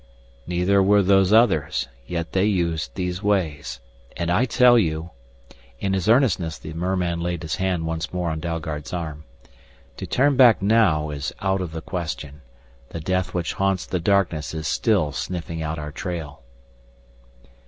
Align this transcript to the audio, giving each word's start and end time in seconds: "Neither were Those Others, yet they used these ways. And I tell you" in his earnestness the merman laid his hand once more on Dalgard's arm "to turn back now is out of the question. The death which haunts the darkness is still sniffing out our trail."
"Neither 0.47 0.81
were 0.81 1.03
Those 1.03 1.31
Others, 1.31 1.87
yet 2.07 2.31
they 2.31 2.45
used 2.45 2.95
these 2.95 3.21
ways. 3.21 3.79
And 4.17 4.31
I 4.31 4.45
tell 4.45 4.79
you" 4.79 5.11
in 5.77 5.93
his 5.93 6.09
earnestness 6.09 6.57
the 6.57 6.73
merman 6.73 7.19
laid 7.21 7.43
his 7.43 7.57
hand 7.57 7.85
once 7.85 8.11
more 8.11 8.31
on 8.31 8.39
Dalgard's 8.39 8.93
arm 8.93 9.25
"to 9.97 10.07
turn 10.07 10.35
back 10.35 10.59
now 10.59 11.11
is 11.11 11.31
out 11.41 11.61
of 11.61 11.71
the 11.71 11.83
question. 11.83 12.41
The 12.89 12.99
death 12.99 13.35
which 13.35 13.53
haunts 13.53 13.85
the 13.85 13.99
darkness 13.99 14.55
is 14.55 14.67
still 14.67 15.11
sniffing 15.11 15.61
out 15.61 15.77
our 15.77 15.91
trail." 15.91 16.41